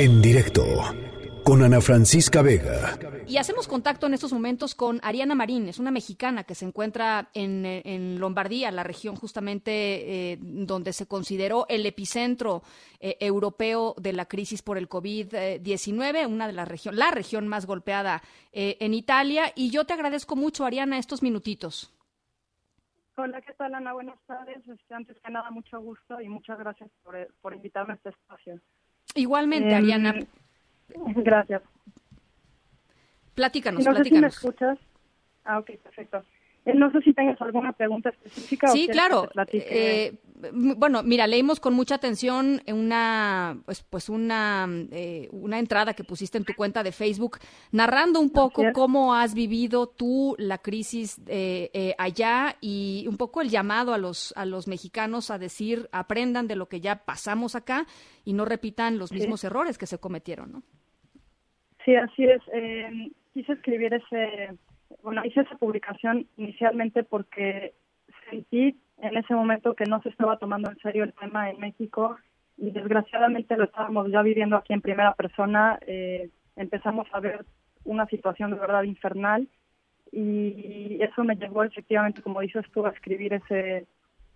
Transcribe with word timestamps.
En 0.00 0.22
directo 0.22 0.62
con 1.44 1.60
Ana 1.60 1.80
Francisca 1.80 2.40
Vega. 2.40 2.96
Y 3.26 3.36
hacemos 3.38 3.66
contacto 3.66 4.06
en 4.06 4.14
estos 4.14 4.32
momentos 4.32 4.76
con 4.76 5.00
Ariana 5.02 5.34
Marín, 5.34 5.68
es 5.68 5.80
una 5.80 5.90
mexicana 5.90 6.44
que 6.44 6.54
se 6.54 6.66
encuentra 6.66 7.30
en, 7.34 8.20
Lombardía, 8.20 8.70
la 8.70 8.84
región 8.84 9.16
justamente 9.16 9.72
eh, 10.32 10.38
donde 10.40 10.92
se 10.92 11.08
consideró 11.08 11.66
el 11.68 11.84
epicentro 11.84 12.62
eh, 13.00 13.16
europeo 13.18 13.96
de 13.98 14.12
la 14.12 14.26
crisis 14.26 14.62
por 14.62 14.78
el 14.78 14.88
COVID-19, 14.88 16.28
una 16.28 16.46
de 16.46 16.52
las 16.52 16.68
regiones, 16.68 16.96
la 16.96 17.10
región 17.10 17.48
más 17.48 17.66
golpeada 17.66 18.22
eh, 18.52 18.76
en 18.78 18.94
Italia. 18.94 19.46
Y 19.56 19.70
yo 19.70 19.84
te 19.84 19.94
agradezco 19.94 20.36
mucho, 20.36 20.64
Ariana, 20.64 20.98
estos 20.98 21.24
minutitos. 21.24 21.92
Hola, 23.16 23.42
¿qué 23.42 23.52
tal, 23.54 23.74
Ana? 23.74 23.94
Buenas 23.94 24.20
tardes. 24.28 24.58
Este, 24.68 24.94
antes 24.94 25.18
que 25.20 25.32
nada, 25.32 25.50
mucho 25.50 25.80
gusto 25.80 26.20
y 26.20 26.28
muchas 26.28 26.56
gracias 26.56 26.88
por, 27.02 27.52
invitarme 27.52 27.94
a 27.94 27.96
este 27.96 28.10
espacio. 28.10 28.60
Igualmente, 29.18 29.70
em, 29.70 29.76
Ariana. 29.76 30.14
Gracias. 31.16 31.62
Platícanos, 33.34 33.84
no 33.84 33.94
Sé 33.94 34.04
si 34.04 34.12
me 34.12 34.26
escuchas. 34.26 34.78
Ah, 35.44 35.58
ok, 35.58 35.70
perfecto. 35.82 36.24
Eh, 36.64 36.74
no 36.74 36.90
sé 36.92 37.00
si 37.02 37.12
tengas 37.12 37.40
alguna 37.40 37.72
pregunta 37.72 38.10
específica. 38.10 38.68
Sí, 38.68 38.88
claro. 38.88 39.30
Eh, 39.52 40.14
bueno, 40.76 41.02
mira, 41.02 41.26
leímos 41.26 41.60
con 41.60 41.74
mucha 41.74 41.96
atención 41.96 42.60
una, 42.66 43.58
pues, 43.64 43.82
pues 43.82 44.08
una, 44.08 44.66
eh, 44.92 45.28
una 45.32 45.58
entrada 45.58 45.94
que 45.94 46.04
pusiste 46.04 46.38
en 46.38 46.44
tu 46.44 46.54
cuenta 46.54 46.82
de 46.82 46.92
Facebook, 46.92 47.38
narrando 47.72 48.20
un 48.20 48.30
poco 48.30 48.62
cómo 48.72 49.14
has 49.14 49.34
vivido 49.34 49.88
tú 49.88 50.34
la 50.38 50.58
crisis 50.58 51.20
allá 51.98 52.56
y 52.60 53.06
un 53.08 53.16
poco 53.16 53.40
el 53.40 53.48
llamado 53.48 53.94
a 53.94 53.98
los, 53.98 54.32
a 54.36 54.44
los 54.44 54.68
mexicanos 54.68 55.30
a 55.30 55.38
decir, 55.38 55.88
aprendan 55.92 56.46
de 56.46 56.56
lo 56.56 56.68
que 56.68 56.80
ya 56.80 57.04
pasamos 57.04 57.54
acá 57.54 57.86
y 58.24 58.32
no 58.32 58.44
repitan 58.44 58.98
los 58.98 59.12
mismos 59.12 59.44
errores 59.44 59.78
que 59.78 59.86
se 59.86 59.98
cometieron, 59.98 60.52
¿no? 60.52 60.62
Sí, 61.84 61.94
así 61.94 62.24
es. 62.24 62.42
quise 63.32 63.52
escribir 63.52 63.94
ese 63.94 64.58
bueno, 65.02 65.24
hice 65.24 65.40
esa 65.40 65.56
publicación 65.56 66.26
inicialmente 66.36 67.02
porque 67.02 67.74
sentí 68.30 68.76
en 69.00 69.16
ese 69.16 69.34
momento 69.34 69.74
que 69.74 69.84
no 69.84 70.02
se 70.02 70.08
estaba 70.08 70.38
tomando 70.38 70.70
en 70.70 70.78
serio 70.78 71.04
el 71.04 71.12
tema 71.14 71.50
en 71.50 71.60
México 71.60 72.16
y 72.56 72.70
desgraciadamente 72.70 73.56
lo 73.56 73.64
estábamos 73.64 74.10
ya 74.10 74.22
viviendo 74.22 74.56
aquí 74.56 74.72
en 74.72 74.80
primera 74.80 75.14
persona. 75.14 75.78
Eh, 75.86 76.30
empezamos 76.56 77.06
a 77.12 77.20
ver 77.20 77.44
una 77.84 78.06
situación 78.06 78.50
de 78.50 78.58
verdad 78.58 78.82
infernal 78.82 79.48
y 80.10 80.98
eso 81.00 81.22
me 81.22 81.36
llevó 81.36 81.62
efectivamente, 81.64 82.22
como 82.22 82.40
dices 82.40 82.64
tú, 82.72 82.84
a 82.86 82.90
escribir 82.90 83.34
ese 83.34 83.86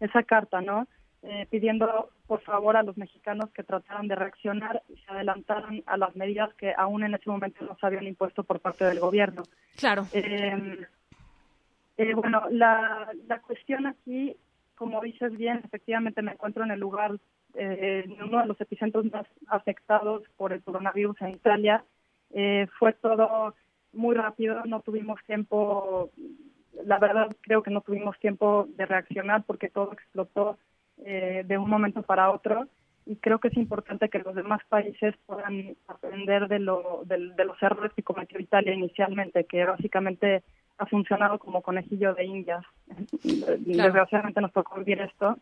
esa 0.00 0.22
carta, 0.24 0.60
¿no? 0.60 0.86
Eh, 1.22 1.46
pidiendo 1.48 2.10
por 2.26 2.40
favor 2.40 2.76
a 2.76 2.82
los 2.82 2.96
mexicanos 2.96 3.50
que 3.50 3.62
trataran 3.62 4.08
de 4.08 4.16
reaccionar 4.16 4.82
y 4.88 4.96
se 4.96 5.12
adelantaran 5.12 5.82
a 5.86 5.96
las 5.96 6.16
medidas 6.16 6.52
que 6.54 6.74
aún 6.76 7.04
en 7.04 7.14
ese 7.14 7.30
momento 7.30 7.64
no 7.64 7.76
se 7.78 7.86
habían 7.86 8.08
impuesto 8.08 8.42
por 8.42 8.58
parte 8.58 8.84
del 8.84 8.98
gobierno. 8.98 9.44
Claro. 9.76 10.04
Eh, 10.12 10.84
eh, 11.96 12.14
bueno, 12.14 12.42
la, 12.50 13.08
la 13.28 13.40
cuestión 13.40 13.86
aquí, 13.86 14.34
como 14.82 15.00
dices 15.00 15.36
bien, 15.36 15.60
efectivamente 15.64 16.22
me 16.22 16.32
encuentro 16.32 16.64
en 16.64 16.72
el 16.72 16.80
lugar, 16.80 17.12
en 17.54 18.20
uno 18.20 18.40
de 18.40 18.46
los 18.46 18.60
epicentros 18.60 19.04
más 19.12 19.26
afectados 19.46 20.24
por 20.36 20.52
el 20.52 20.60
coronavirus 20.60 21.22
en 21.22 21.28
Italia. 21.30 21.84
fue 22.80 22.92
todo 22.94 23.54
muy 23.92 24.16
rápido, 24.16 24.64
no 24.64 24.80
tuvimos 24.80 25.20
tiempo, 25.24 26.10
la 26.84 26.98
verdad 26.98 27.28
creo 27.42 27.62
que 27.62 27.70
no 27.70 27.80
tuvimos 27.82 28.18
tiempo 28.18 28.66
de 28.76 28.86
reaccionar 28.86 29.44
porque 29.44 29.68
todo 29.68 29.92
explotó 29.92 30.58
eh, 31.04 31.44
de 31.46 31.58
un 31.58 31.70
momento 31.70 32.02
para 32.02 32.32
otro 32.32 32.66
y 33.06 33.16
creo 33.16 33.38
que 33.38 33.48
es 33.48 33.56
importante 33.56 34.08
que 34.08 34.18
los 34.18 34.34
demás 34.34 34.62
países 34.68 35.14
puedan 35.26 35.76
aprender 35.86 36.48
de, 36.48 36.58
lo, 36.58 37.02
de, 37.04 37.44
los 37.44 37.62
errores 37.62 37.92
que 37.94 38.02
cometió 38.02 38.40
Italia 38.40 38.74
inicialmente, 38.74 39.44
que 39.44 39.64
básicamente 39.64 40.42
ha 40.78 40.86
funcionado 40.86 41.38
como 41.38 41.62
conejillo 41.62 42.14
de 42.14 42.24
indias. 42.24 42.64
Desgraciadamente 43.22 44.40
nos 44.40 44.52
tocó 44.52 44.78
vivir 44.78 45.00
esto. 45.00 45.38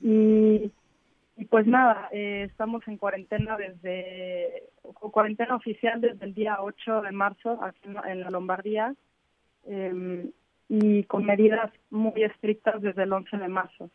Y, 0.00 0.70
y 1.36 1.44
pues 1.46 1.66
nada, 1.66 2.08
eh, 2.12 2.46
estamos 2.48 2.86
en 2.86 2.96
cuarentena 2.96 3.56
desde, 3.56 4.64
cuarentena 4.82 5.56
oficial 5.56 6.00
desde 6.00 6.24
el 6.24 6.34
día 6.34 6.58
8 6.60 7.02
de 7.02 7.12
marzo 7.12 7.58
aquí 7.62 7.80
en, 7.84 8.20
la 8.20 8.30
Lombardía 8.30 8.94
eh, 9.66 10.30
y 10.68 11.04
con 11.04 11.24
medidas 11.24 11.72
muy 11.90 12.22
estrictas 12.22 12.80
desde 12.80 13.02
el 13.02 13.12
11 13.12 13.36
de 13.36 13.48
marzo. 13.48 13.90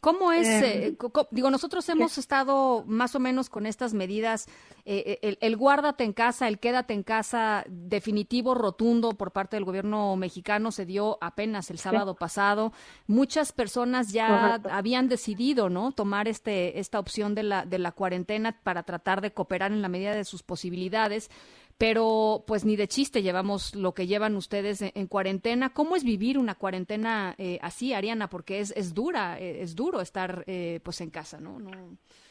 ¿Cómo 0.00 0.32
es? 0.32 0.46
Eh, 0.46 0.86
em, 0.88 0.96
digo, 1.30 1.50
nosotros 1.50 1.88
hemos 1.88 2.18
estado 2.18 2.84
más 2.86 3.14
o 3.14 3.20
menos 3.20 3.48
con 3.48 3.64
estas 3.64 3.94
medidas, 3.94 4.48
eh, 4.84 5.18
eh, 5.22 5.38
el, 5.40 5.56
guárdate 5.56 6.04
en 6.04 6.12
casa, 6.12 6.46
el 6.46 6.58
quédate 6.58 6.92
en 6.92 7.02
casa 7.02 7.64
definitivo, 7.68 8.54
rotundo 8.54 9.12
por 9.12 9.32
parte 9.32 9.56
del 9.56 9.64
gobierno 9.64 10.14
mexicano 10.16 10.72
se 10.72 10.84
dio 10.84 11.16
apenas 11.22 11.70
el 11.70 11.78
sábado 11.78 12.16
pasado. 12.16 12.72
Muchas 13.06 13.52
personas 13.52 14.12
ya 14.12 14.60
habían 14.70 15.08
decidido, 15.08 15.70
¿no? 15.70 15.92
Tomar 15.92 16.28
este 16.28 16.78
esta 16.78 16.98
opción 16.98 17.34
de 17.34 17.44
la 17.44 17.64
de 17.64 17.78
la 17.78 17.92
cuarentena 17.92 18.60
para 18.62 18.82
tratar 18.82 19.22
de 19.22 19.32
cooperar 19.32 19.72
en 19.72 19.80
la 19.80 19.88
medida 19.88 20.14
de 20.14 20.24
sus 20.24 20.42
posibilidades 20.42 21.30
pero 21.78 22.44
pues 22.46 22.64
ni 22.64 22.76
de 22.76 22.88
chiste 22.88 23.22
llevamos 23.22 23.74
lo 23.74 23.92
que 23.92 24.06
llevan 24.06 24.36
ustedes 24.36 24.82
en, 24.82 25.06
cuarentena. 25.06 25.70
¿Cómo 25.70 25.96
es 25.96 26.04
vivir 26.04 26.38
una 26.38 26.54
cuarentena 26.54 27.34
eh, 27.36 27.58
así, 27.60 27.92
Ariana? 27.92 28.28
Porque 28.28 28.60
es, 28.60 28.74
es 28.76 28.94
dura, 28.94 29.38
eh, 29.38 29.60
es 29.60 29.76
duro 29.76 30.00
estar 30.00 30.44
eh, 30.46 30.80
pues 30.82 31.00
en 31.02 31.10
casa, 31.10 31.38
¿no? 31.38 31.58
No, 31.58 31.70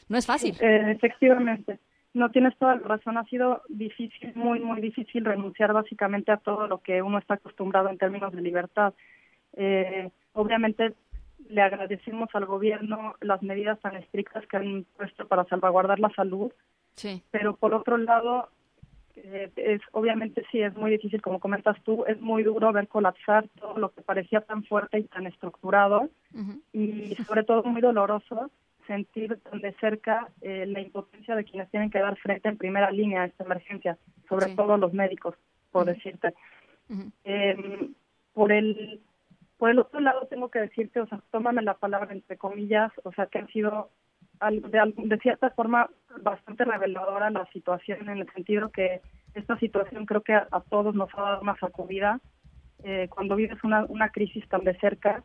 no 0.08 0.18
es 0.18 0.26
fácil. 0.26 0.56
efectivamente. 0.60 1.78
No 2.12 2.30
tienes 2.30 2.56
toda 2.58 2.76
la 2.76 2.82
razón. 2.82 3.18
Ha 3.18 3.24
sido 3.24 3.62
difícil, 3.68 4.32
muy, 4.34 4.58
muy 4.58 4.80
difícil 4.80 5.24
renunciar 5.24 5.72
básicamente 5.72 6.32
a 6.32 6.38
todo 6.38 6.66
lo 6.66 6.78
que 6.78 7.02
uno 7.02 7.18
está 7.18 7.34
acostumbrado 7.34 7.88
en 7.90 7.98
términos 7.98 8.32
de 8.32 8.40
libertad. 8.40 8.94
obviamente 10.32 10.94
le 11.48 11.62
agradecemos 11.62 12.28
al 12.32 12.46
gobierno 12.46 13.14
las 13.20 13.42
medidas 13.42 13.78
tan 13.80 13.94
estrictas 13.96 14.44
que 14.46 14.56
han 14.56 14.86
puesto 14.96 15.28
para 15.28 15.44
salvaguardar 15.44 16.00
la 16.00 16.10
salud. 16.10 16.52
Sí. 16.94 17.22
Pero 17.30 17.54
por 17.56 17.74
otro 17.74 17.98
lado, 17.98 18.48
eh, 19.16 19.50
es 19.56 19.80
obviamente 19.92 20.44
sí 20.50 20.60
es 20.60 20.76
muy 20.76 20.90
difícil 20.90 21.22
como 21.22 21.40
comentas 21.40 21.76
tú 21.84 22.04
es 22.06 22.20
muy 22.20 22.42
duro 22.42 22.70
ver 22.72 22.86
colapsar 22.86 23.48
todo 23.58 23.78
lo 23.78 23.90
que 23.90 24.02
parecía 24.02 24.42
tan 24.42 24.62
fuerte 24.64 24.98
y 24.98 25.04
tan 25.04 25.26
estructurado 25.26 26.10
y 26.72 27.14
sobre 27.26 27.42
todo 27.42 27.62
muy 27.64 27.80
doloroso 27.80 28.50
sentir 28.86 29.38
tan 29.38 29.60
de 29.60 29.72
cerca 29.80 30.28
eh, 30.42 30.66
la 30.66 30.80
impotencia 30.80 31.34
de 31.34 31.44
quienes 31.44 31.70
tienen 31.70 31.90
que 31.90 31.98
dar 31.98 32.16
frente 32.18 32.48
en 32.50 32.58
primera 32.58 32.90
línea 32.90 33.22
a 33.22 33.26
esta 33.26 33.44
emergencia 33.44 33.96
sobre 34.28 34.54
todo 34.54 34.76
los 34.76 34.92
médicos 34.92 35.34
por 35.72 35.86
decirte. 35.86 36.34
Em, 37.24 37.94
por 38.34 38.52
el 38.52 39.00
por 39.56 39.70
el 39.70 39.78
otro 39.78 40.00
lado 40.00 40.26
tengo 40.26 40.50
que 40.50 40.60
decirte 40.60 41.00
o 41.00 41.06
sea 41.06 41.22
tómame 41.30 41.62
la 41.62 41.74
palabra 41.74 42.12
entre 42.12 42.36
comillas 42.36 42.92
o 43.04 43.12
sea 43.12 43.26
que 43.26 43.38
han 43.38 43.48
sido 43.48 43.88
de, 44.40 44.92
de 44.96 45.18
cierta 45.18 45.50
forma 45.50 45.88
bastante 46.22 46.64
reveladora 46.64 47.30
la 47.30 47.46
situación 47.52 48.08
en 48.08 48.18
el 48.18 48.32
sentido 48.32 48.70
que 48.70 49.00
esta 49.34 49.58
situación 49.58 50.06
creo 50.06 50.22
que 50.22 50.34
a, 50.34 50.48
todos 50.68 50.94
nos 50.94 51.10
ha 51.14 51.22
dado 51.22 51.42
una 51.42 51.56
sacudida. 51.58 52.20
Eh, 52.82 53.08
cuando 53.08 53.36
vives 53.36 53.62
una, 53.64 53.84
una 53.84 54.08
crisis 54.10 54.48
tan 54.48 54.64
de 54.64 54.78
cerca, 54.78 55.22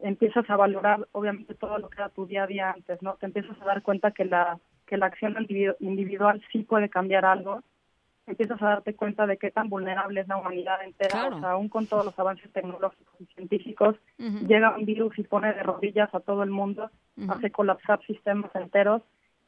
empiezas 0.00 0.48
a 0.50 0.56
valorar 0.56 1.06
obviamente 1.12 1.54
todo 1.54 1.78
lo 1.78 1.88
que 1.88 1.98
era 1.98 2.08
tu 2.08 2.26
día 2.26 2.44
a 2.44 2.46
día 2.46 2.70
antes, 2.70 3.00
¿no? 3.02 3.14
Te 3.14 3.26
empiezas 3.26 3.60
a 3.60 3.64
dar 3.64 3.82
cuenta 3.82 4.10
que 4.10 4.24
la, 4.24 4.58
que 4.86 4.96
la 4.96 5.06
acción 5.06 5.36
individual 5.80 6.42
sí 6.52 6.64
puede 6.64 6.88
cambiar 6.88 7.24
algo. 7.24 7.62
Empiezas 8.26 8.60
a 8.62 8.66
darte 8.66 8.94
cuenta 8.94 9.26
de 9.26 9.36
qué 9.36 9.50
tan 9.50 9.68
vulnerable 9.68 10.20
es 10.20 10.28
la 10.28 10.36
humanidad 10.36 10.82
entera, 10.84 11.28
o 11.28 11.40
sea, 11.40 11.50
aún 11.50 11.68
con 11.68 11.86
todos 11.86 12.04
los 12.04 12.16
avances 12.18 12.52
tecnológicos 12.52 13.20
y 13.20 13.26
científicos, 13.34 13.96
llega 14.46 14.76
un 14.76 14.84
virus 14.84 15.18
y 15.18 15.24
pone 15.24 15.52
de 15.52 15.62
rodillas 15.62 16.14
a 16.14 16.20
todo 16.20 16.44
el 16.44 16.50
mundo, 16.50 16.88
hace 17.28 17.50
colapsar 17.50 18.00
sistemas 18.06 18.54
enteros 18.54 19.02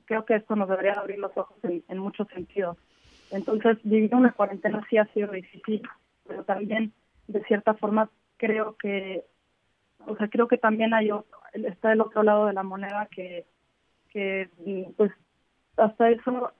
creo 0.04 0.24
que 0.24 0.34
esto 0.34 0.56
nos 0.56 0.68
debería 0.68 0.92
abrir 0.92 1.18
los 1.18 1.36
ojos 1.36 1.56
en, 1.62 1.98
muchos 1.98 2.28
sentidos. 2.28 2.76
Entonces, 3.30 3.78
vivir 3.82 4.14
una 4.14 4.32
cuarentena 4.32 4.84
sí 4.88 4.98
ha 4.98 5.06
sido 5.06 5.32
difícil, 5.32 5.82
pero 6.26 6.44
también, 6.44 6.92
de 7.26 7.42
cierta 7.44 7.74
forma, 7.74 8.10
creo 8.36 8.76
que, 8.76 9.24
o 10.06 10.16
sea, 10.16 10.28
creo 10.28 10.48
que 10.48 10.58
también 10.58 10.94
hay 10.94 11.10
está 11.54 11.92
el 11.92 12.00
otro 12.00 12.22
lado 12.22 12.46
de 12.46 12.52
la 12.52 12.62
moneda 12.62 13.08
que, 13.10 13.46
que 14.10 14.48
pues, 14.96 15.12
hasta 15.76 16.10
eso 16.10 16.52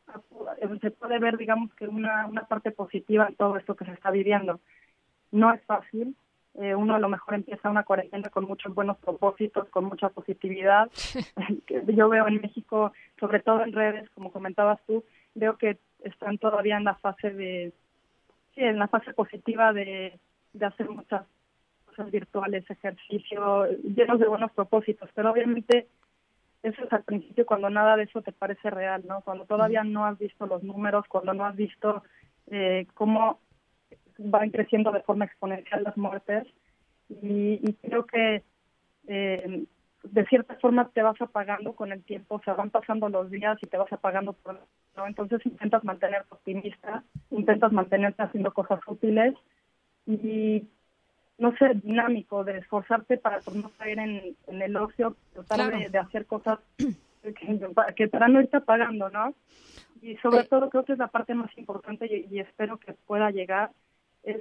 se 0.81 0.91
puede 0.91 1.19
ver, 1.19 1.37
digamos, 1.37 1.73
que 1.75 1.87
una, 1.87 2.27
una 2.27 2.47
parte 2.47 2.71
positiva 2.71 3.27
en 3.29 3.37
todo 3.37 3.57
esto 3.57 3.77
que 3.77 3.85
se 3.85 3.93
está 3.93 4.11
viviendo. 4.11 4.61
No 5.31 5.53
es 5.53 5.63
fácil, 5.65 6.17
eh, 6.55 6.75
uno 6.75 6.95
a 6.95 6.99
lo 6.99 7.09
mejor 7.09 7.35
empieza 7.35 7.71
una 7.71 7.83
cuarentena 7.83 8.29
con 8.29 8.45
muchos 8.45 8.75
buenos 8.75 8.97
propósitos, 8.99 9.69
con 9.71 9.87
mucha 9.87 10.09
positividad. 10.09 10.91
Yo 11.87 12.09
veo 12.09 12.29
en 12.29 12.41
México, 12.41 12.93
sobre 13.19 13.41
todo 13.41 13.63
en 13.63 13.73
redes, 13.73 14.09
como 14.11 14.31
comentabas 14.31 14.81
tú, 14.87 15.05
veo 15.35 15.57
que 15.59 15.79
están 16.05 16.39
todavía 16.39 16.77
en 16.77 16.85
la 16.85 16.95
fase 16.95 17.31
de, 17.31 17.73
sí, 18.55 18.61
en 18.61 18.79
la 18.79 18.89
fase 18.89 19.13
positiva 19.15 19.73
de, 19.73 20.19
de 20.53 20.67
hacer 20.67 20.89
muchas 20.89 21.23
cosas 21.87 22.11
virtuales, 22.11 22.69
ejercicio, 22.71 23.67
llenos 23.83 24.21
de 24.21 24.29
buenos 24.29 24.53
propósitos, 24.53 25.11
pero 25.15 25.33
obviamente 25.33 25.89
eso 26.63 26.85
es 26.85 26.93
al 26.93 27.03
principio 27.03 27.45
cuando 27.47 27.69
nada 27.69 27.97
de 27.97 28.05
eso 28.05 28.23
te 28.23 28.33
parece 28.33 28.71
real, 28.71 29.05
¿no? 29.07 29.21
Cuando 29.21 29.45
todavía 29.45 29.85
no 29.85 30.07
has 30.07 30.19
visto 30.19 30.47
los 30.47 30.63
números, 30.63 31.05
cuando 31.09 31.35
no 31.35 31.45
has 31.45 31.57
visto 31.57 32.03
eh, 32.51 32.87
cómo 32.95 33.41
van 34.19 34.51
creciendo 34.51 34.93
de 34.93 35.03
forma 35.03 35.25
exponencial 35.25 35.83
las 35.83 35.97
muertes. 35.97 36.47
Y, 37.09 37.73
creo 37.83 38.07
que 38.07 38.43
eh, 39.07 39.65
de 40.03 40.27
cierta 40.27 40.55
forma 40.57 40.89
te 40.89 41.03
vas 41.03 41.21
apagando 41.21 41.75
con 41.75 41.93
el 41.93 42.03
tiempo, 42.03 42.37
o 42.37 42.43
sea, 42.43 42.55
van 42.55 42.71
pasando 42.71 43.09
los 43.09 43.31
días 43.31 43.59
y 43.63 43.67
te 43.67 43.77
vas 43.77 43.93
apagando 43.93 44.33
por 44.33 44.59
¿no? 44.97 45.07
Entonces 45.07 45.45
intentas 45.45 45.85
mantenerte 45.85 46.29
optimista, 46.31 47.03
intentas 47.31 47.73
mantenerte 47.73 48.23
haciendo 48.23 48.53
cosas 48.53 48.81
útiles 48.87 49.35
y 50.07 50.65
no 51.39 51.57
sé, 51.57 51.75
dinámico, 51.83 52.45
de 52.45 52.59
esforzarte 52.59 53.19
para 53.19 53.41
no 53.55 53.71
caer 53.77 53.99
en, 53.99 54.37
el 54.47 54.77
ocio, 54.77 55.17
tratar 55.33 55.91
de, 55.91 55.99
hacer 55.99 56.27
cosas 56.27 56.61
que, 57.97 58.09
para 58.09 58.29
no 58.29 58.41
irte 58.41 58.61
pagando, 58.61 59.11
¿no? 59.11 59.35
Y 60.01 60.17
sobre 60.19 60.45
todo 60.45 60.71
creo 60.71 60.85
que 60.85 60.93
es 60.93 60.99
la 60.99 61.09
parte 61.09 61.35
más 61.35 61.51
importante 61.59 62.07
y, 62.07 62.39
espero 62.39 62.79
que 62.79 62.93
pueda 62.93 63.31
llegar, 63.31 63.73
es 64.25 64.41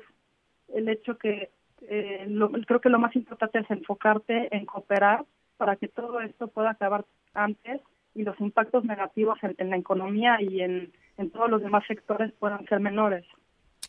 el 0.74 0.90
hecho 0.90 1.18
que 1.18 1.52
eh, 1.82 2.28
creo 2.68 2.82
que 2.82 2.90
lo 2.90 3.00
más 3.00 3.16
importante 3.16 3.60
es 3.60 3.70
enfocarte 3.70 4.56
en 4.56 4.66
cooperar 4.66 5.26
para 5.58 5.76
que 5.76 5.88
todo 5.88 6.20
esto 6.22 6.48
pueda 6.48 6.72
acabar 6.72 7.06
antes 7.34 7.82
y 8.16 8.24
los 8.24 8.40
impactos 8.40 8.86
negativos 8.86 9.38
en, 9.42 9.70
la 9.70 9.78
economía 9.78 10.38
y 10.42 10.62
en, 10.62 10.92
todos 11.32 11.50
los 11.50 11.62
demás 11.62 11.84
sectores 11.88 12.32
puedan 12.40 12.66
ser 12.68 12.80
menores. 12.80 13.26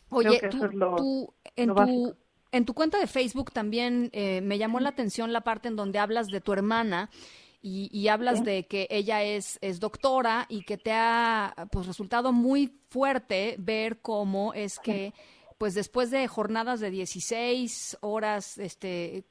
Oye, 0.09 0.39
tú, 0.49 1.33
en 1.55 1.73
tu 1.73 2.15
en 2.55 2.63
tu 2.63 2.73
cuenta 2.73 2.97
de 2.99 3.07
Facebook 3.07 3.51
también 3.51 4.09
eh, 4.13 4.39
me 4.41 4.57
llamó 4.57 4.79
la 4.79 4.89
atención 4.89 5.33
la 5.33 5.41
parte 5.41 5.67
en 5.67 5.75
donde 5.75 5.99
hablas 5.99 6.27
de 6.27 6.39
tu 6.39 6.53
hermana 6.53 7.09
y, 7.67 8.07
hablas 8.09 8.43
de 8.43 8.67
que 8.67 8.85
ella 8.91 9.23
es, 9.23 9.57
es 9.61 9.79
doctora 9.79 10.45
y 10.49 10.63
que 10.65 10.77
te 10.77 10.91
ha 10.91 11.67
pues 11.71 11.87
resultado 11.87 12.31
muy 12.31 12.79
fuerte 12.89 13.55
ver 13.57 13.97
cómo 14.01 14.53
es 14.53 14.77
que 14.77 15.13
pues 15.57 15.73
después 15.73 16.11
de 16.11 16.27
jornadas 16.27 16.79
de 16.79 16.91
16 16.91 17.97
horas 18.01 18.57
este, 18.57 19.25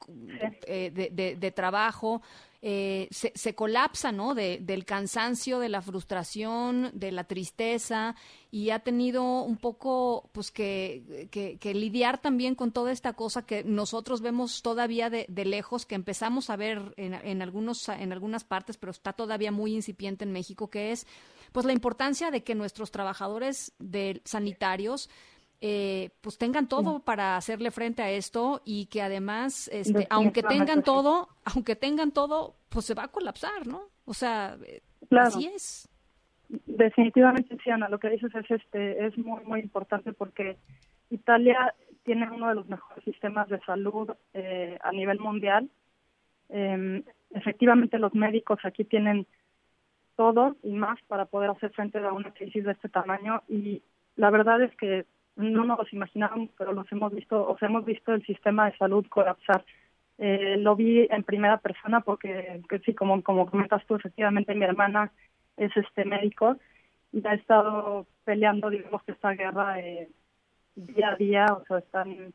eh, 0.67 0.91
de, 0.91 1.35
de, 1.35 1.51
trabajo, 1.51 2.21
eh, 2.61 3.07
se, 3.11 3.31
se, 3.35 3.53
colapsa, 3.53 4.11
¿no? 4.11 4.33
De, 4.33 4.57
del 4.59 4.85
cansancio, 4.85 5.59
de 5.59 5.69
la 5.69 5.83
frustración, 5.83 6.89
de 6.93 7.11
la 7.11 7.25
tristeza 7.25 8.15
y 8.55 8.69
ha 8.69 8.79
tenido 8.79 9.43
un 9.43 9.57
poco, 9.57 10.29
pues, 10.31 10.49
que, 10.49 11.27
que, 11.29 11.73
lidiar 11.73 12.21
también 12.21 12.55
con 12.55 12.71
toda 12.71 12.93
esta 12.93 13.11
cosa 13.11 13.45
que 13.45 13.65
nosotros 13.65 14.21
vemos 14.21 14.61
todavía 14.61 15.09
de, 15.09 15.25
de 15.27 15.43
lejos, 15.43 15.85
que 15.85 15.95
empezamos 15.95 16.49
a 16.49 16.55
ver 16.55 16.93
en, 16.95 17.13
en, 17.13 17.41
algunos, 17.41 17.89
en 17.89 18.13
algunas 18.13 18.45
partes, 18.45 18.77
pero 18.77 18.91
está 18.91 19.11
todavía 19.11 19.51
muy 19.51 19.75
incipiente 19.75 20.23
en 20.23 20.31
México, 20.31 20.69
que 20.69 20.93
es, 20.93 21.05
pues, 21.51 21.65
la 21.65 21.73
importancia 21.73 22.31
de 22.31 22.43
que 22.43 22.55
nuestros 22.55 22.91
trabajadores 22.91 23.73
de 23.77 24.21
sanitarios 24.23 25.09
eh, 25.61 26.09
pues 26.21 26.37
tengan 26.37 26.67
todo 26.67 26.99
para 26.99 27.37
hacerle 27.37 27.71
frente 27.71 28.01
a 28.01 28.11
esto 28.11 28.61
y 28.65 28.87
que 28.87 29.01
además, 29.01 29.69
este, 29.71 30.07
aunque 30.09 30.43
tengan 30.43 30.83
todo, 30.83 31.29
aunque 31.45 31.75
tengan 31.75 32.11
todo, 32.11 32.55
pues 32.69 32.85
se 32.85 32.93
va 32.93 33.03
a 33.03 33.07
colapsar, 33.07 33.65
¿no? 33.65 33.83
O 34.05 34.13
sea, 34.13 34.57
eh, 34.65 34.81
así 35.11 35.47
es. 35.47 35.89
Definitivamente, 36.49 37.57
sí, 37.63 37.69
Ana, 37.69 37.89
lo 37.89 37.99
que 37.99 38.09
dices 38.09 38.33
es, 38.35 38.51
este, 38.51 39.05
es 39.05 39.17
muy, 39.17 39.43
muy 39.45 39.59
importante 39.61 40.13
porque 40.13 40.57
Italia 41.09 41.73
tiene 42.03 42.29
uno 42.29 42.49
de 42.49 42.55
los 42.55 42.67
mejores 42.69 43.03
sistemas 43.03 43.49
de 43.49 43.59
salud 43.61 44.11
eh, 44.33 44.77
a 44.83 44.91
nivel 44.91 45.19
mundial. 45.19 45.69
Em, 46.49 47.03
efectivamente, 47.31 47.97
los 47.97 48.13
médicos 48.13 48.59
aquí 48.63 48.83
tienen 48.83 49.25
todo 50.15 50.55
y 50.63 50.71
más 50.71 50.99
para 51.07 51.25
poder 51.25 51.49
hacer 51.49 51.71
frente 51.71 51.97
a 51.97 52.13
una 52.13 52.31
crisis 52.31 52.63
de 52.63 52.71
este 52.71 52.89
tamaño 52.89 53.41
y 53.49 53.81
la 54.15 54.29
verdad 54.29 54.61
es 54.61 54.75
que 54.77 55.05
no 55.35 55.65
nos 55.65 55.79
los 55.79 55.93
imaginábamos, 55.93 56.49
pero 56.57 56.73
los 56.73 56.89
hemos 56.91 57.13
visto, 57.13 57.47
o 57.47 57.57
sea, 57.57 57.67
hemos 57.67 57.85
visto 57.85 58.13
el 58.13 58.25
sistema 58.25 58.69
de 58.69 58.77
salud 58.77 59.05
colapsar. 59.07 59.65
Eh, 60.17 60.55
lo 60.57 60.75
vi 60.75 61.07
en 61.09 61.23
primera 61.23 61.57
persona 61.57 61.99
porque, 62.01 62.61
sí, 62.85 62.93
como, 62.93 63.21
como 63.21 63.49
comentas 63.49 63.85
tú, 63.85 63.95
efectivamente 63.95 64.55
mi 64.55 64.63
hermana 64.63 65.11
es 65.57 65.75
este 65.75 66.05
médico 66.05 66.57
y 67.11 67.25
ha 67.27 67.33
estado 67.33 68.07
peleando, 68.23 68.69
digamos, 68.69 69.03
que 69.03 69.11
esta 69.11 69.31
guerra 69.31 69.79
eh, 69.79 70.09
día 70.75 71.09
a 71.09 71.15
día, 71.15 71.45
o 71.49 71.65
sea, 71.65 71.79
están 71.79 72.33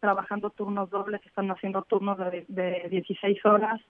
trabajando 0.00 0.50
turnos 0.50 0.90
dobles, 0.90 1.24
están 1.24 1.50
haciendo 1.50 1.82
turnos 1.82 2.18
de, 2.18 2.44
de 2.48 2.88
16 2.90 3.44
horas, 3.46 3.80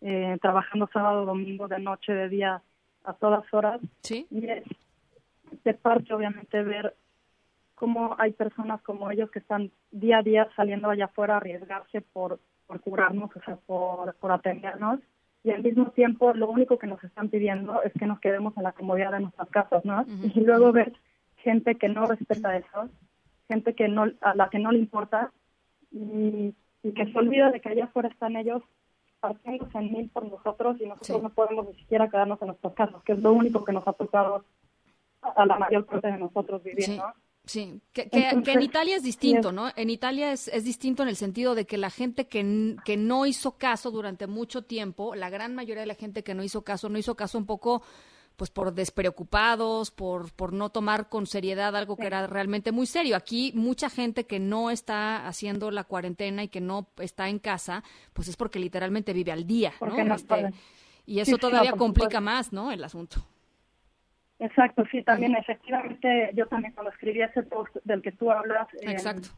eh, 0.00 0.38
trabajando 0.40 0.88
sábado, 0.92 1.26
domingo, 1.26 1.68
de 1.68 1.78
noche, 1.78 2.12
de 2.12 2.28
día, 2.28 2.62
a 3.04 3.12
todas 3.14 3.44
horas. 3.52 3.80
¿Sí? 4.02 4.26
Y 4.30 4.48
es 4.48 4.64
de 5.64 5.74
parte, 5.74 6.12
obviamente, 6.14 6.62
ver 6.62 6.94
cómo 7.80 8.14
hay 8.18 8.32
personas 8.32 8.82
como 8.82 9.10
ellos 9.10 9.30
que 9.30 9.38
están 9.38 9.70
día 9.90 10.18
a 10.18 10.22
día 10.22 10.46
saliendo 10.54 10.90
allá 10.90 11.06
afuera 11.06 11.32
a 11.32 11.36
arriesgarse 11.38 12.02
por, 12.02 12.38
por 12.66 12.78
curarnos, 12.80 13.34
o 13.34 13.40
sea, 13.40 13.56
por, 13.56 14.14
por 14.16 14.32
atendernos. 14.32 15.00
Y 15.42 15.50
al 15.50 15.62
mismo 15.62 15.86
tiempo, 15.92 16.34
lo 16.34 16.50
único 16.50 16.78
que 16.78 16.86
nos 16.86 17.02
están 17.02 17.30
pidiendo 17.30 17.82
es 17.82 17.94
que 17.94 18.04
nos 18.04 18.20
quedemos 18.20 18.54
en 18.58 18.64
la 18.64 18.72
comodidad 18.72 19.12
de 19.12 19.20
nuestras 19.20 19.48
casas, 19.48 19.82
¿no? 19.86 20.04
Y 20.34 20.40
luego 20.42 20.72
ves 20.72 20.92
gente 21.36 21.76
que 21.76 21.88
no 21.88 22.04
respeta 22.04 22.54
eso, 22.58 22.90
gente 23.48 23.74
que 23.74 23.88
no, 23.88 24.04
a 24.20 24.34
la 24.34 24.50
que 24.50 24.58
no 24.58 24.72
le 24.72 24.78
importa 24.78 25.32
y, 25.90 26.54
y 26.82 26.92
que 26.92 27.10
se 27.10 27.18
olvida 27.18 27.50
de 27.50 27.62
que 27.62 27.70
allá 27.70 27.84
afuera 27.84 28.10
están 28.10 28.36
ellos 28.36 28.62
partiéndose 29.20 29.78
en 29.78 29.90
mil 29.90 30.10
por 30.10 30.26
nosotros 30.26 30.76
y 30.82 30.86
nosotros 30.86 31.22
no 31.22 31.30
podemos 31.30 31.66
ni 31.66 31.74
siquiera 31.76 32.10
quedarnos 32.10 32.42
en 32.42 32.48
nuestras 32.48 32.74
casas, 32.74 33.02
que 33.04 33.12
es 33.12 33.20
lo 33.20 33.32
único 33.32 33.64
que 33.64 33.72
nos 33.72 33.88
ha 33.88 33.94
tocado 33.94 34.44
a 35.22 35.46
la 35.46 35.58
mayor 35.58 35.86
parte 35.86 36.08
de 36.08 36.18
nosotros 36.18 36.62
vivir, 36.62 36.98
¿no? 36.98 37.14
Sí, 37.50 37.80
que, 37.92 38.08
en 38.12 38.62
Italia 38.62 38.94
es 38.94 39.02
distinto, 39.02 39.50
¿no? 39.50 39.72
En 39.74 39.90
Italia 39.90 40.30
es, 40.30 40.46
es, 40.46 40.62
distinto 40.62 41.02
en 41.02 41.08
el 41.08 41.16
sentido 41.16 41.56
de 41.56 41.66
que 41.66 41.78
la 41.78 41.90
gente 41.90 42.28
que, 42.28 42.76
que 42.84 42.96
no 42.96 43.26
hizo 43.26 43.58
caso 43.58 43.90
durante 43.90 44.28
mucho 44.28 44.62
tiempo, 44.62 45.16
la 45.16 45.30
gran 45.30 45.56
mayoría 45.56 45.80
de 45.80 45.88
la 45.88 45.96
gente 45.96 46.22
que 46.22 46.32
no 46.32 46.44
hizo 46.44 46.62
caso, 46.62 46.88
no 46.88 46.96
hizo 46.96 47.16
caso 47.16 47.38
un 47.38 47.46
poco 47.46 47.82
pues 48.36 48.50
por 48.50 48.72
despreocupados, 48.72 49.90
por, 49.90 50.32
por 50.32 50.52
no 50.52 50.70
tomar 50.70 51.08
con 51.08 51.26
seriedad 51.26 51.74
algo 51.74 51.96
que 51.96 52.06
era 52.06 52.28
realmente 52.28 52.70
muy 52.70 52.86
serio. 52.86 53.16
Aquí 53.16 53.50
mucha 53.56 53.90
gente 53.90 54.26
que 54.26 54.38
no 54.38 54.70
está 54.70 55.26
haciendo 55.26 55.72
la 55.72 55.82
cuarentena 55.82 56.44
y 56.44 56.48
que 56.48 56.60
no 56.60 56.86
está 56.98 57.28
en 57.28 57.40
casa, 57.40 57.82
pues 58.12 58.28
es 58.28 58.36
porque 58.36 58.60
literalmente 58.60 59.12
vive 59.12 59.32
al 59.32 59.44
día, 59.44 59.72
¿no? 59.80 60.14
Este, 60.14 60.52
y 61.04 61.18
eso 61.18 61.36
todavía 61.36 61.72
complica 61.72 62.20
más, 62.20 62.52
¿no? 62.52 62.70
El 62.70 62.84
asunto. 62.84 63.26
Exacto, 64.40 64.84
sí, 64.90 65.02
también 65.02 65.36
efectivamente 65.36 66.30
yo 66.34 66.46
también 66.46 66.72
cuando 66.72 66.90
escribí 66.90 67.20
ese 67.20 67.42
post 67.42 67.76
del 67.84 68.00
que 68.00 68.12
tú 68.12 68.30
hablas, 68.32 68.68
Exacto. 68.80 69.28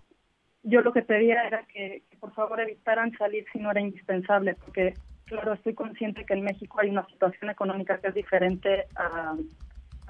yo 0.62 0.80
lo 0.80 0.92
que 0.92 1.02
pedía 1.02 1.42
era 1.42 1.64
que, 1.66 2.04
por 2.20 2.32
favor 2.34 2.60
evitaran 2.60 3.12
salir 3.18 3.44
si 3.52 3.58
no 3.58 3.72
era 3.72 3.80
indispensable, 3.80 4.54
porque 4.54 4.94
claro, 5.24 5.54
estoy 5.54 5.74
consciente 5.74 6.24
que 6.24 6.34
en 6.34 6.44
México 6.44 6.78
hay 6.80 6.90
una 6.90 7.04
situación 7.06 7.50
económica 7.50 7.98
que 7.98 8.08
es 8.08 8.14
diferente 8.14 8.86
a, 8.94 9.34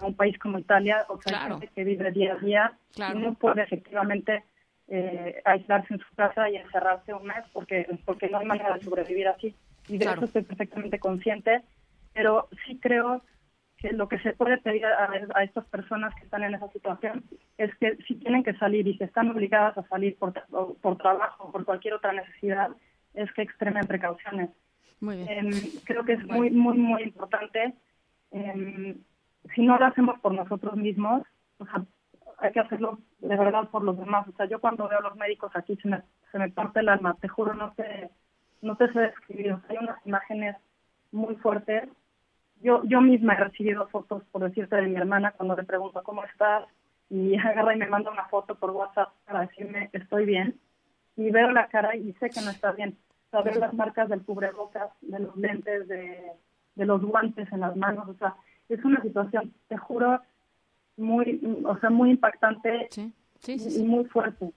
un 0.02 0.14
país 0.14 0.36
como 0.38 0.58
Italia, 0.58 1.06
o 1.08 1.20
sea, 1.22 1.48
gente 1.48 1.68
que 1.68 1.84
vive 1.84 2.10
día 2.10 2.34
a 2.34 2.36
día 2.36 2.72
y 2.96 3.18
no 3.18 3.34
puede 3.34 3.62
efectivamente 3.62 4.42
eh, 4.88 5.40
aislarse 5.44 5.94
en 5.94 6.00
su 6.00 6.14
casa 6.16 6.50
y 6.50 6.56
encerrarse 6.56 7.14
un 7.14 7.24
mes 7.24 7.44
porque, 7.52 7.86
porque 8.04 8.28
no 8.28 8.38
hay 8.38 8.46
manera 8.46 8.74
de 8.74 8.82
sobrevivir 8.82 9.28
así. 9.28 9.54
Y 9.86 9.98
de 9.98 10.06
eso 10.06 10.24
estoy 10.24 10.42
perfectamente 10.42 10.98
consciente, 10.98 11.62
pero 12.12 12.48
sí 12.66 12.78
creo 12.82 13.22
lo 13.90 14.08
que 14.08 14.18
se 14.20 14.32
puede 14.32 14.58
pedir 14.58 14.86
a, 14.86 15.42
estas 15.42 15.64
personas 15.66 16.14
que 16.14 16.24
están 16.24 16.44
en 16.44 16.54
esa 16.54 16.68
situación 16.68 17.24
es 17.58 17.74
que 17.76 17.96
si 18.06 18.14
tienen 18.14 18.44
que 18.44 18.54
salir 18.54 18.86
y 18.86 18.96
si 18.96 19.04
están 19.04 19.30
obligadas 19.30 19.76
a 19.76 19.88
salir 19.88 20.16
por, 20.16 20.32
por 20.80 20.96
trabajo 20.98 21.44
o 21.44 21.52
por 21.52 21.64
cualquier 21.64 21.94
otra 21.94 22.12
necesidad, 22.12 22.70
es 23.14 23.30
que 23.32 23.42
extremen 23.42 23.86
precauciones. 23.86 24.50
Em, 25.02 25.50
creo 25.84 26.04
que 26.04 26.12
es 26.12 26.24
muy, 26.26 26.50
muy, 26.50 26.78
muy 26.78 27.02
importante. 27.02 27.74
Em, 28.30 28.98
si 29.54 29.66
no 29.66 29.78
lo 29.78 29.86
hacemos 29.86 30.18
por 30.20 30.32
nosotros 30.32 30.76
mismos, 30.76 31.22
hay 32.38 32.52
que 32.52 32.60
hacerlo 32.60 32.98
de 33.18 33.36
verdad 33.36 33.68
por 33.68 33.82
los 33.82 33.98
demás. 33.98 34.26
O 34.28 34.32
sea, 34.32 34.46
yo 34.46 34.60
cuando 34.60 34.88
veo 34.88 34.98
a 34.98 35.02
los 35.02 35.16
médicos 35.16 35.50
aquí 35.54 35.76
se 35.76 35.88
me, 35.88 36.02
se 36.30 36.38
me 36.38 36.50
parte 36.50 36.80
el 36.80 36.88
alma, 36.88 37.16
te 37.20 37.28
juro, 37.28 37.54
no 37.54 37.72
te, 37.72 38.10
no 38.60 38.76
te 38.76 38.92
sé 38.92 39.00
describir. 39.00 39.56
hay 39.68 39.76
unas 39.78 40.06
imágenes 40.06 40.56
muy 41.10 41.34
fuertes 41.36 41.88
yo, 42.62 42.82
yo 42.84 43.00
misma 43.00 43.34
he 43.34 43.44
recibido 43.44 43.88
fotos, 43.88 44.22
por 44.30 44.42
decirte, 44.42 44.76
de 44.76 44.88
mi 44.88 44.96
hermana 44.96 45.32
cuando 45.32 45.56
le 45.56 45.64
pregunto 45.64 46.02
cómo 46.02 46.24
estás 46.24 46.64
y 47.10 47.36
agarra 47.36 47.74
y 47.74 47.78
me 47.78 47.86
manda 47.86 48.10
una 48.10 48.26
foto 48.26 48.54
por 48.54 48.70
WhatsApp 48.70 49.12
para 49.26 49.42
decirme 49.42 49.90
estoy 49.92 50.24
bien 50.24 50.58
y 51.16 51.30
veo 51.30 51.50
la 51.50 51.66
cara 51.68 51.94
y 51.96 52.12
sé 52.14 52.30
que 52.30 52.40
no 52.40 52.50
está 52.50 52.72
bien. 52.72 52.96
O 53.32 53.42
sea, 53.42 53.54
las 53.54 53.74
marcas 53.74 54.08
del 54.08 54.22
cubrebocas, 54.22 54.90
de 55.00 55.18
los 55.18 55.36
lentes, 55.36 55.88
de, 55.88 56.32
de 56.74 56.86
los 56.86 57.02
guantes 57.02 57.50
en 57.52 57.60
las 57.60 57.76
manos, 57.76 58.08
o 58.08 58.14
sea, 58.14 58.34
es 58.68 58.84
una 58.84 59.00
situación, 59.02 59.52
te 59.68 59.76
juro, 59.76 60.20
muy, 60.96 61.62
o 61.64 61.76
sea, 61.78 61.90
muy 61.90 62.10
impactante 62.10 62.88
y 63.46 63.82
muy 63.82 64.04
fuerte. 64.06 64.52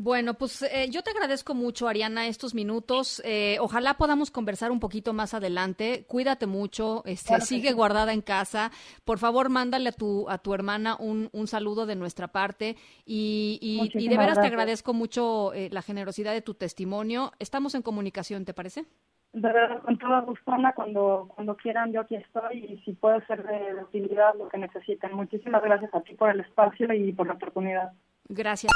Bueno, 0.00 0.34
pues 0.34 0.62
eh, 0.62 0.88
yo 0.90 1.02
te 1.02 1.10
agradezco 1.10 1.56
mucho, 1.56 1.88
Ariana, 1.88 2.28
estos 2.28 2.54
minutos. 2.54 3.20
Eh, 3.24 3.56
ojalá 3.60 3.94
podamos 3.94 4.30
conversar 4.30 4.70
un 4.70 4.78
poquito 4.78 5.12
más 5.12 5.34
adelante. 5.34 6.04
Cuídate 6.06 6.46
mucho, 6.46 7.02
este, 7.04 7.40
sigue 7.40 7.72
guardada 7.72 8.12
en 8.12 8.22
casa. 8.22 8.70
Por 9.04 9.18
favor, 9.18 9.48
mándale 9.48 9.88
a 9.88 9.92
tu, 9.92 10.30
a 10.30 10.38
tu 10.38 10.54
hermana 10.54 10.94
un, 11.00 11.28
un 11.32 11.48
saludo 11.48 11.84
de 11.84 11.96
nuestra 11.96 12.28
parte. 12.28 12.76
Y, 13.04 13.58
y, 13.60 14.08
de 14.08 14.16
veras 14.16 14.40
te 14.40 14.46
agradezco 14.46 14.94
mucho 14.94 15.52
eh, 15.52 15.68
la 15.72 15.82
generosidad 15.82 16.32
de 16.32 16.42
tu 16.42 16.54
testimonio. 16.54 17.32
Estamos 17.40 17.74
en 17.74 17.82
comunicación, 17.82 18.44
¿te 18.44 18.54
parece? 18.54 18.84
De 19.32 19.52
verdad, 19.52 19.82
con 19.82 19.98
toda 19.98 20.20
gusto, 20.20 20.52
cuando, 20.76 21.28
cuando 21.34 21.56
quieran, 21.56 21.92
yo 21.92 22.02
aquí 22.02 22.14
estoy 22.14 22.64
y 22.64 22.78
si 22.84 22.92
puedo 22.92 23.20
ser 23.26 23.44
de 23.44 23.82
utilidad 23.82 24.36
lo 24.38 24.48
que 24.48 24.58
necesiten. 24.58 25.16
Muchísimas 25.16 25.62
gracias 25.62 25.92
a 25.92 26.02
ti 26.02 26.14
por 26.14 26.30
el 26.30 26.38
espacio 26.38 26.94
y 26.94 27.12
por 27.12 27.26
la 27.26 27.34
oportunidad. 27.34 27.92
Gracias. 28.28 28.72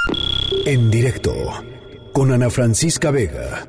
En 0.65 0.89
directo 0.89 1.31
con 2.11 2.31
Ana 2.31 2.49
Francisca 2.49 3.11
Vega. 3.11 3.67